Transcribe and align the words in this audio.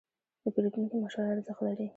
د 0.43 0.45
پیرودونکي 0.53 0.95
مشوره 1.03 1.29
ارزښت 1.33 1.61
لري. 1.65 1.87